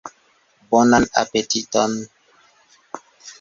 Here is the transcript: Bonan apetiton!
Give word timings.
Bonan 0.69 1.05
apetiton! 1.21 1.91